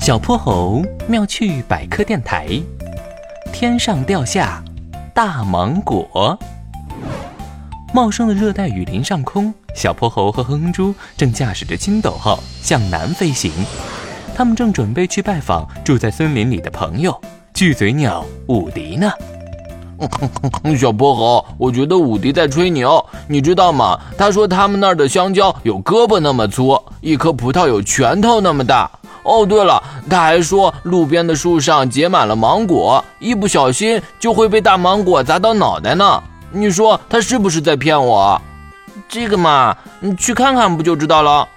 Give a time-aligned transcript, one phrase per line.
[0.00, 2.48] 小泼猴妙趣百科电台，
[3.52, 4.64] 天上掉下
[5.12, 6.38] 大芒果。
[7.92, 13.52] 茂盛的热带雨林上空，小泼猴和哼哼猪正驾驶着金斗号向南飞行。
[14.34, 17.20] 他们正准备去拜访住在森林里的朋友
[17.52, 19.12] 巨嘴鸟伍迪呢。
[20.78, 24.00] 小泼猴，我觉得伍迪在吹牛，你知道吗？
[24.16, 28.90] 他说他们那儿的香蕉有胳膊那么粗，一颗葡萄有拳头那么大。
[29.22, 36.22] 哦，对了，他还说路边的树上结满了芒果，一不小心就会被大芒果砸到脑袋呢。
[36.50, 38.40] 你说他是不是在骗我？
[39.08, 41.48] 这个嘛，你去看看不就知道了。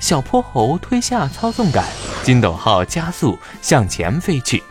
[0.00, 1.84] 小泼猴推下操纵杆，
[2.22, 4.62] 金斗号加速向前飞去。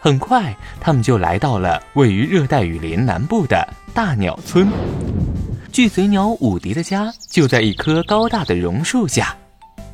[0.00, 4.68] 很快，他们就来到了位于热带雨林南部的大鸟村。
[5.72, 9.34] 巨嘴鸟伍迪的家就在一棵高大的榕树下。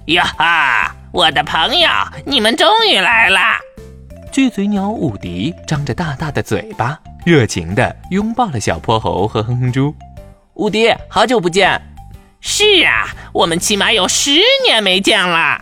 [0.06, 0.96] 呀哈！
[1.12, 1.88] 我的朋友，
[2.24, 3.40] 你们终于来了！
[4.30, 9.92] 巨嘴鸟伍迪张着大大的嘴巴，热情地拥抱了小泼猴和哼哼猪。
[10.54, 11.80] 伍迪，好久不见！
[12.40, 15.60] 是啊，我们起码有十年没见了。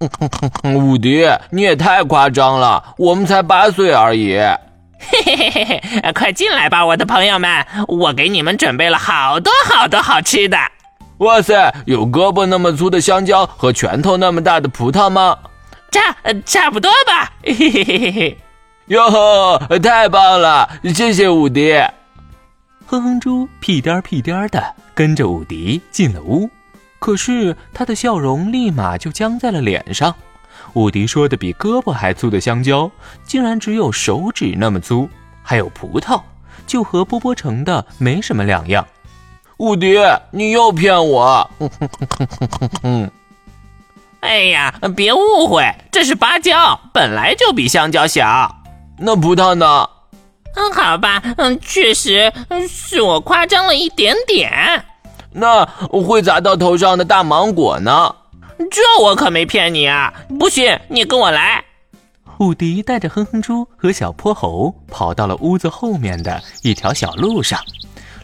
[0.74, 4.38] 伍迪，你也太夸张了，我们才八岁而已。
[4.98, 10.56] 嘿嘿嘿嘿嘿，快进来吧，我的朋友们，我给你们准备了好多好多好吃的。
[11.22, 15.38] 哇塞，有胳膊那么粗的香蕉和拳头那么大的葡萄吗？
[15.92, 17.32] 差差不多吧。
[17.44, 18.38] 嘿嘿嘿嘿嘿，
[18.86, 21.80] 哟呵，太棒了，谢谢武迪。
[22.86, 26.50] 哼哼猪屁颠儿屁颠儿的跟着武迪进了屋。
[26.98, 30.12] 可是他的笑容立马就僵在了脸上。
[30.72, 32.90] 武迪说的比胳膊还粗的香蕉，
[33.24, 35.08] 竟然只有手指那么粗；
[35.44, 36.20] 还有葡萄，
[36.66, 38.84] 就和波波城的没什么两样。
[39.62, 39.96] 伍迪，
[40.32, 41.48] 你又骗我！
[44.18, 48.52] 哎呀，别误会，这是芭蕉，本来就比香蕉小。
[48.98, 49.88] 那葡萄呢？
[50.56, 52.32] 嗯，好吧，嗯，确实
[52.68, 54.84] 是我夸张了一点点。
[55.30, 58.12] 那会砸到头上的大芒果呢？
[58.68, 60.12] 这我可没骗你啊！
[60.40, 61.62] 不信，你跟我来。
[62.40, 67.60] 伍迪带着哼哼猪和小泼猴跑到了屋子后面的一条小路上，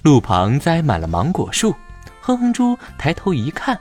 [0.03, 1.75] 路旁栽满了芒果树。
[2.21, 3.79] 哼哼猪抬头一看，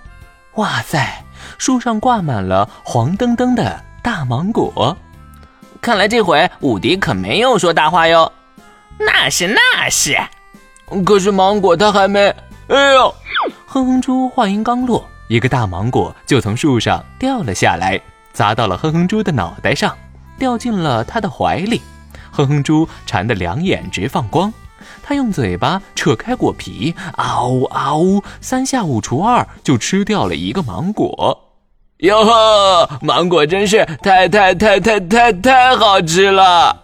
[0.55, 1.23] 哇塞，
[1.57, 4.95] 树上挂满了黄澄澄的大芒果。
[5.81, 8.31] 看来这回伍迪可没有说大话哟。
[8.99, 10.17] 那是那是，
[11.05, 12.33] 可是芒果它还没……
[12.67, 13.13] 哎呦！
[13.65, 18.01] 哼哼猪话音刚落，一个大芒果就从树上掉了下来，
[18.33, 19.95] 砸到了哼哼猪的脑袋上，
[20.39, 21.81] 掉进了他的怀里。
[22.31, 24.51] 哼哼猪馋得两眼直放光，
[25.01, 31.43] 他用嘴巴扯开果皮，嗷呜嗷呜，三下五除二就吃掉了一个芒果。
[31.99, 36.75] 哟呵，芒果真是太太太太太太好吃了！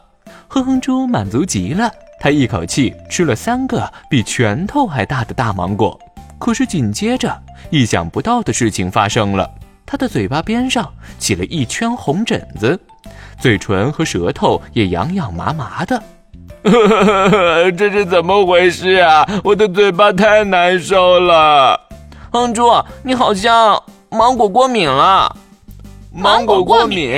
[0.48, 1.92] 哼哼猪满足极了。
[2.20, 6.00] 他一口气吃了三个比拳头还大的大芒果，
[6.40, 7.38] 可是紧接着
[7.70, 9.50] 意想不到的事情发生了，
[9.86, 12.80] 他的嘴巴边上起了一圈红疹子，
[13.40, 16.02] 嘴唇和舌头也痒痒麻麻的。
[17.78, 19.26] 这是怎么回事啊？
[19.44, 21.80] 我的嘴巴太难受了。
[22.32, 22.72] 哼猪，
[23.04, 25.36] 你好像芒果过敏了。
[26.12, 27.16] 芒果过敏？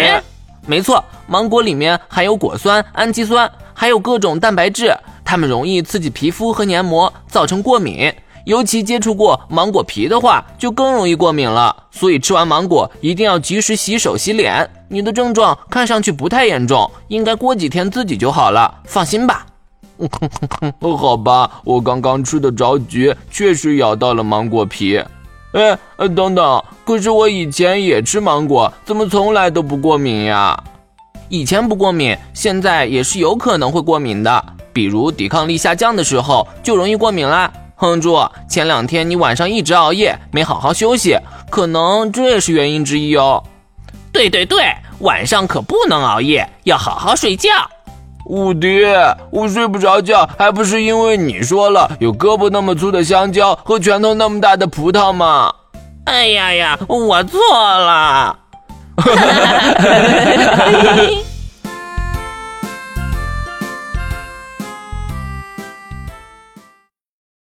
[0.66, 3.50] 没错，芒果里面含有果酸、氨基酸。
[3.74, 8.12] 还有各种蛋白质，它们容易刺激皮肤和黏膜，造成过敏。
[8.46, 11.76] 尤其接触过芒果皮的话，就更容易过敏了。
[11.92, 14.70] 所以吃完芒果一定要及时洗手洗脸。
[14.96, 18.74] 你的症状看上去不太严重，应该过几天自己就好了。
[18.86, 19.46] 放心吧。
[20.80, 24.98] 好吧，我刚刚吃的着急，确实咬到了芒果皮。
[25.52, 25.78] 哎，
[26.16, 30.58] 等等，可是我以前也吃芒果，怎么从来都不过敏呀？
[31.28, 34.46] 以前不过敏，现在也是有可能会过敏的。
[34.72, 37.52] 比如抵抗力下降的时候，就容易过敏啦。
[37.76, 38.18] 哼猪，
[38.50, 41.18] 前两天你晚上一直熬夜，没好好休息，
[41.50, 43.44] 可能这也是原因之一哦。
[44.12, 44.64] 对对对，
[45.00, 47.50] 晚上可不能熬夜，要好好睡觉。
[48.26, 48.84] 五迪，
[49.30, 55.54] 我睡不着觉，还不是因为你说了有胳膊那么粗的香蕉和拳头那么大的葡萄吗？
[56.06, 58.38] 哎呀呀，我错了。
[58.98, 59.84] 哈哈哈
[60.56, 61.25] 哈哈！